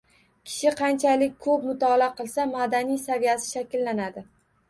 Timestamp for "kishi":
0.49-0.69